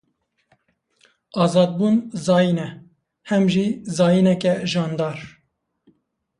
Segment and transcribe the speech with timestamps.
[1.43, 1.95] Azadbûn
[2.25, 2.69] zayîn e;
[3.29, 3.67] hem jî
[3.97, 5.19] zayîneke jandar.